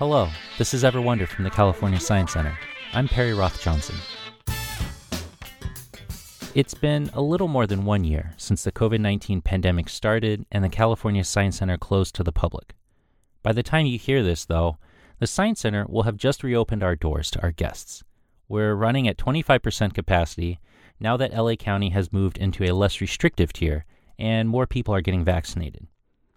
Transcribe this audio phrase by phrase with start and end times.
[0.00, 2.58] Hello, this is Ever Wonder from the California Science Center.
[2.94, 3.96] I'm Perry Roth Johnson.
[6.54, 10.64] It's been a little more than one year since the COVID 19 pandemic started and
[10.64, 12.74] the California Science Center closed to the public.
[13.42, 14.78] By the time you hear this, though,
[15.18, 18.02] the Science Center will have just reopened our doors to our guests.
[18.48, 20.60] We're running at 25% capacity
[20.98, 23.84] now that LA County has moved into a less restrictive tier
[24.18, 25.88] and more people are getting vaccinated.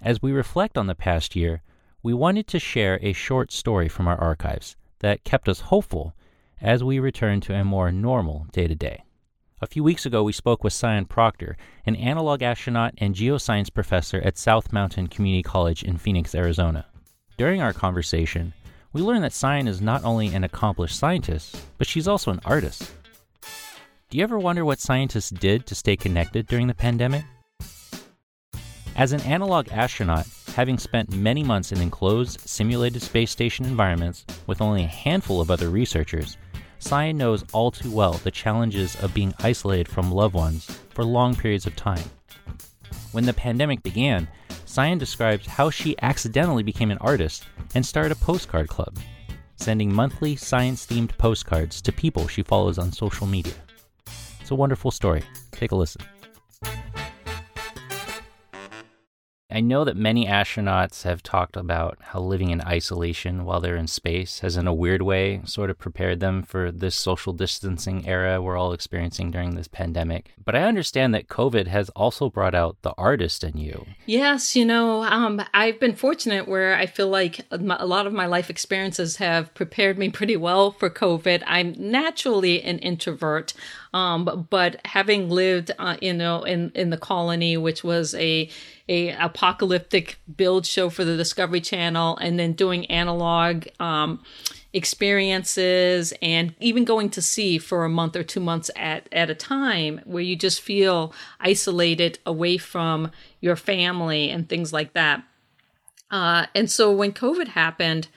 [0.00, 1.62] As we reflect on the past year,
[2.02, 6.14] we wanted to share a short story from our archives that kept us hopeful
[6.60, 9.04] as we return to a more normal day to day.
[9.60, 14.20] A few weeks ago, we spoke with Sian Proctor, an analog astronaut and geoscience professor
[14.24, 16.86] at South Mountain Community College in Phoenix, Arizona.
[17.38, 18.52] During our conversation,
[18.92, 22.92] we learned that Sian is not only an accomplished scientist, but she's also an artist.
[24.10, 27.24] Do you ever wonder what scientists did to stay connected during the pandemic?
[28.96, 34.60] As an analog astronaut, having spent many months in enclosed, simulated space station environments with
[34.60, 36.36] only a handful of other researchers,
[36.78, 41.34] Sian knows all too well the challenges of being isolated from loved ones for long
[41.34, 42.04] periods of time.
[43.12, 44.28] When the pandemic began,
[44.66, 48.98] Sian describes how she accidentally became an artist and started a postcard club,
[49.56, 53.54] sending monthly science themed postcards to people she follows on social media.
[54.40, 55.22] It's a wonderful story.
[55.52, 56.02] Take a listen.
[59.52, 63.86] I know that many astronauts have talked about how living in isolation while they're in
[63.86, 68.40] space has, in a weird way, sort of prepared them for this social distancing era
[68.40, 70.32] we're all experiencing during this pandemic.
[70.42, 73.84] But I understand that COVID has also brought out the artist in you.
[74.06, 78.26] Yes, you know, um, I've been fortunate where I feel like a lot of my
[78.26, 81.42] life experiences have prepared me pretty well for COVID.
[81.46, 83.52] I'm naturally an introvert.
[83.94, 88.48] Um, but having lived, uh, you know, in, in the colony, which was a,
[88.88, 94.22] a apocalyptic build show for the Discovery Channel, and then doing analog, um,
[94.72, 99.34] experiences and even going to sea for a month or two months at, at a
[99.34, 105.22] time where you just feel isolated away from your family and things like that.
[106.10, 108.08] Uh, and so when COVID happened,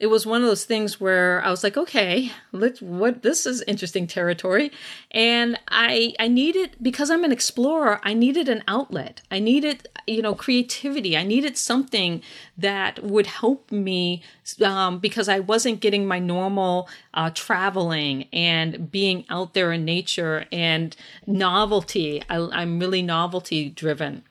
[0.00, 3.62] it was one of those things where I was like, okay, let's what this is
[3.62, 4.70] interesting territory.
[5.10, 9.22] And I I needed because I'm an explorer, I needed an outlet.
[9.30, 11.16] I needed, you know, creativity.
[11.16, 12.22] I needed something
[12.56, 14.22] that would help me
[14.64, 20.46] um, because I wasn't getting my normal uh, traveling and being out there in nature
[20.52, 20.94] and
[21.26, 22.22] novelty.
[22.30, 24.22] I, I'm really novelty driven.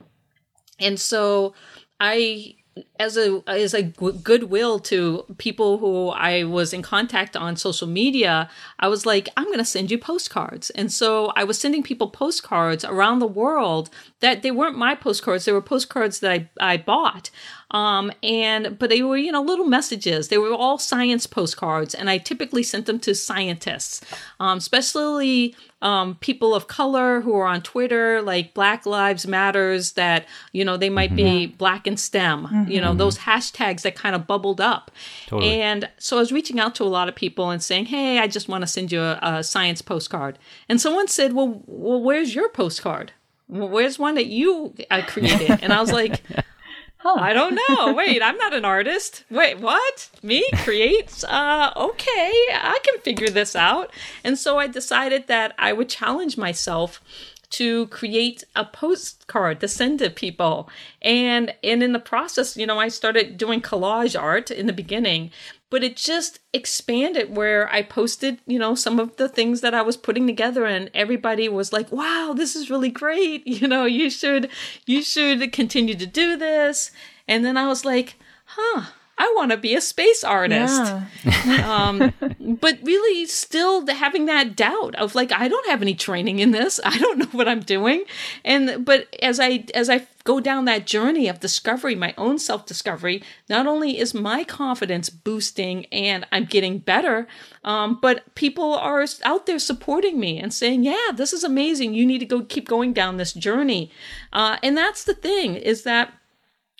[0.80, 1.54] And so
[2.00, 2.56] I
[3.00, 8.50] as a as a goodwill to people who I was in contact on social media,
[8.80, 10.70] I was like, I'm going to send you postcards.
[10.72, 15.46] And so I was sending people postcards around the world that they weren't my postcards;
[15.46, 17.30] they were postcards that I I bought.
[17.72, 20.30] Um, and but they were you know little messages.
[20.30, 24.02] They were all science postcards, and I typically sent them to scientists,
[24.40, 30.26] um, especially um, people of color who are on Twitter, like Black Lives Matters, that,
[30.52, 31.16] you know, they might mm-hmm.
[31.18, 32.72] be black and STEM, mm-hmm.
[32.72, 32.98] you know, mm-hmm.
[32.98, 34.90] those hashtags that kind of bubbled up.
[35.28, 35.62] Totally.
[35.62, 38.28] And so I was reaching out to a lot of people and saying, hey, I
[38.28, 40.40] just want to send you a, a science postcard.
[40.68, 43.12] And someone said, well, well, where's your postcard?
[43.50, 45.60] where's one that you uh, created?
[45.64, 46.22] And I was like,
[47.00, 47.16] Huh.
[47.20, 47.94] I don't know.
[47.94, 49.24] Wait, I'm not an artist.
[49.30, 50.10] Wait, what?
[50.24, 51.14] Me create?
[51.28, 53.92] Uh, okay, I can figure this out.
[54.24, 57.02] And so I decided that I would challenge myself
[57.50, 60.70] to create a postcard to send to people.
[61.02, 65.32] And and in the process, you know, I started doing collage art in the beginning,
[65.70, 69.82] but it just expanded where I posted, you know, some of the things that I
[69.82, 73.46] was putting together and everybody was like, "Wow, this is really great.
[73.58, 74.50] You know, you should
[74.86, 76.92] you should continue to do this."
[77.28, 78.84] And then I was like, "Huh,
[79.20, 80.94] I want to be a space artist.
[81.26, 81.66] Yeah.
[81.90, 86.52] um, but really, still having that doubt of like, I don't have any training in
[86.52, 86.80] this.
[86.86, 88.04] I don't know what I'm doing.
[88.46, 92.66] And but as I as I go down that journey of discovery, my own self
[92.66, 97.30] discovery, not only is my confidence boosting and I'm getting better,
[97.64, 101.94] um, but people are out there supporting me and saying, "Yeah, this is amazing.
[101.94, 103.90] You need to go keep going down this journey."
[104.34, 106.12] Uh, and that's the thing is that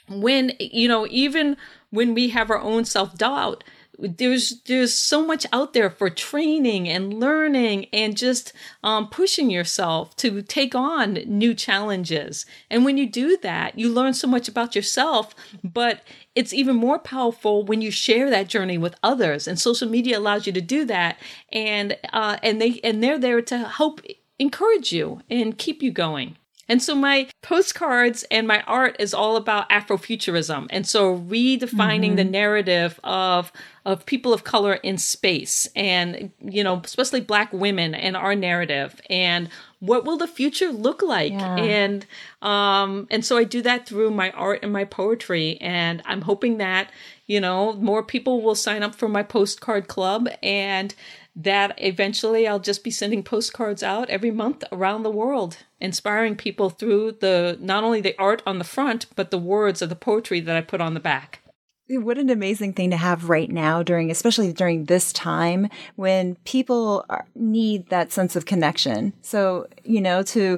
[0.10, 1.56] when you know even
[1.90, 3.64] when we have our own self-doubt
[4.00, 8.54] there's there's so much out there for training and learning and just
[8.84, 12.46] um, pushing yourself to take on new challenges.
[12.70, 15.34] And when you do that you learn so much about yourself
[15.64, 16.02] but
[16.36, 19.48] it's even more powerful when you share that journey with others.
[19.48, 21.18] And social media allows you to do that.
[21.52, 24.02] And uh, and they and they're there to help
[24.40, 26.38] encourage you and keep you going
[26.70, 30.68] And so my postcards and my art is all about Afrofuturism.
[30.70, 32.16] And so redefining mm-hmm.
[32.16, 33.52] the narrative of
[33.88, 39.00] of people of color in space and you know especially black women and our narrative
[39.10, 39.48] and
[39.80, 41.56] what will the future look like yeah.
[41.56, 42.06] and
[42.42, 46.58] um and so i do that through my art and my poetry and i'm hoping
[46.58, 46.92] that
[47.28, 50.94] you know more people will sign up for my postcard club and
[51.38, 56.72] that eventually I'll just be sending postcards out every month around the world, inspiring people
[56.72, 60.40] through the not only the art on the front, but the words of the poetry
[60.40, 61.42] that I put on the back.
[61.90, 67.06] What an amazing thing to have right now during, especially during this time when people
[67.08, 69.14] are, need that sense of connection.
[69.22, 70.58] So, you know, to,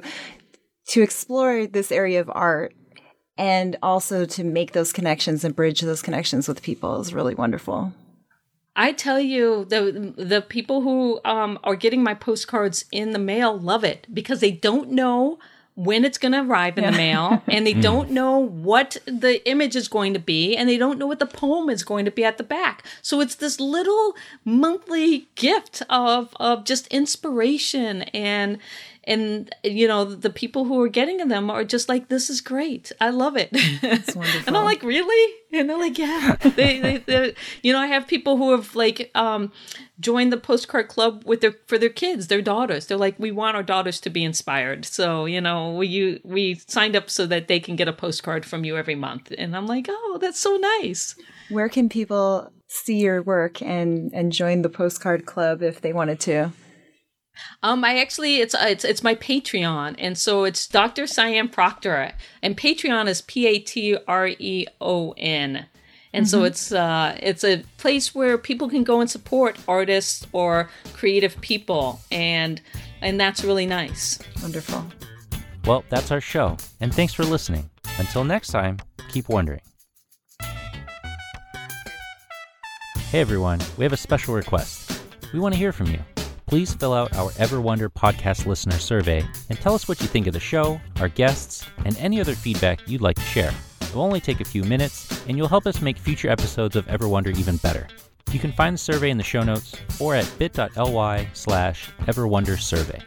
[0.88, 2.74] to explore this area of art
[3.36, 7.92] and also to make those connections and bridge those connections with people is really wonderful.
[8.80, 13.58] I tell you, the the people who um, are getting my postcards in the mail
[13.58, 15.38] love it because they don't know
[15.74, 16.90] when it's going to arrive in yeah.
[16.90, 17.82] the mail and they hmm.
[17.82, 21.26] don't know what the image is going to be and they don't know what the
[21.26, 22.82] poem is going to be at the back.
[23.02, 24.14] So it's this little
[24.46, 28.56] monthly gift of of just inspiration and
[29.04, 32.92] and you know the people who are getting them are just like this is great.
[33.00, 33.50] I love it.
[34.46, 35.34] And i'm like really?
[35.52, 36.36] And they're like yeah.
[36.56, 39.52] They, they, you know i have people who have like um
[39.98, 42.86] joined the postcard club with their for their kids their daughters.
[42.86, 44.84] They're like we want our daughters to be inspired.
[44.84, 48.44] So you know we you we signed up so that they can get a postcard
[48.44, 49.32] from you every month.
[49.38, 51.14] And i'm like oh that's so nice.
[51.48, 56.20] Where can people see your work and and join the postcard club if they wanted
[56.20, 56.52] to
[57.62, 61.06] um, I actually it's uh, it's it's my Patreon, and so it's Dr.
[61.06, 65.66] Sian Proctor, and Patreon is P A T R E O N,
[66.12, 66.30] and mm-hmm.
[66.30, 71.40] so it's uh it's a place where people can go and support artists or creative
[71.40, 72.60] people, and
[73.02, 74.18] and that's really nice.
[74.42, 74.84] Wonderful.
[75.66, 77.68] Well, that's our show, and thanks for listening.
[77.98, 78.78] Until next time,
[79.10, 79.60] keep wondering.
[83.10, 85.02] Hey everyone, we have a special request.
[85.34, 85.98] We want to hear from you
[86.50, 90.26] please fill out our Ever Wonder podcast listener survey and tell us what you think
[90.26, 93.54] of the show, our guests, and any other feedback you'd like to share.
[93.82, 96.88] It will only take a few minutes, and you'll help us make future episodes of
[96.88, 97.86] Ever Wonder even better.
[98.32, 103.00] You can find the survey in the show notes or at bit.ly slash everwondersurvey.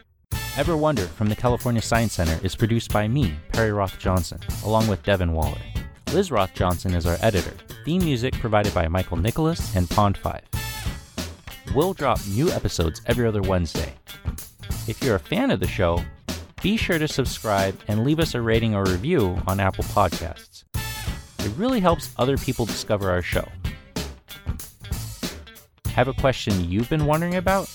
[0.56, 4.88] Ever Wonder from the California Science Center is produced by me, Perry Roth Johnson, along
[4.88, 5.60] with Devin Waller.
[6.14, 7.52] Liz Roth Johnson is our editor.
[7.84, 10.40] Theme music provided by Michael Nicholas and Pond5
[11.74, 13.92] we'll drop new episodes every other Wednesday.
[14.86, 16.02] If you're a fan of the show,
[16.62, 20.64] be sure to subscribe and leave us a rating or review on Apple Podcasts.
[21.40, 23.46] It really helps other people discover our show.
[25.88, 27.68] Have a question you've been wondering about?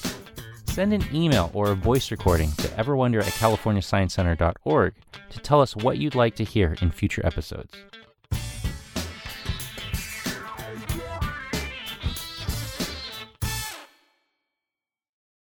[0.65, 4.93] Send an email or a voice recording to everwonder at californiasciencecenter.org
[5.29, 7.75] to tell us what you'd like to hear in future episodes.